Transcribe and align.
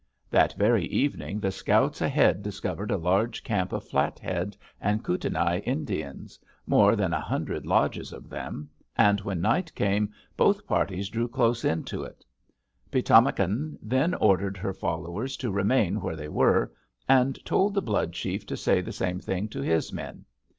"That 0.31 0.53
very 0.55 0.85
evening 0.85 1.39
the 1.39 1.51
scouts 1.51 2.01
ahead 2.01 2.41
discovered 2.41 2.89
a 2.89 2.97
large 2.97 3.43
camp 3.43 3.71
of 3.71 3.83
Flathead 3.83 4.57
and 4.81 5.03
Kootenai 5.03 5.59
Indians, 5.59 6.39
more 6.65 6.95
than 6.95 7.13
a 7.13 7.19
hundred 7.21 7.67
lodges 7.67 8.11
of 8.11 8.27
them, 8.27 8.67
and 8.97 9.21
when 9.21 9.41
night 9.41 9.71
came 9.75 10.11
both 10.35 10.65
parties 10.65 11.09
drew 11.09 11.27
close 11.27 11.63
in 11.63 11.83
to 11.83 12.01
it. 12.01 12.25
Pi´tamakan 12.91 13.77
then 13.79 14.15
ordered 14.15 14.57
her 14.57 14.73
followers 14.73 15.37
to 15.37 15.51
remain 15.51 16.01
where 16.01 16.15
they 16.15 16.29
were 16.29 16.73
and 17.07 17.37
told 17.45 17.75
the 17.75 17.81
Blood 17.83 18.11
chief 18.13 18.43
to 18.47 18.57
say 18.57 18.81
the 18.81 18.91
same 18.91 19.19
thing 19.19 19.47
to 19.49 19.61
his 19.61 19.93
men. 19.93 20.25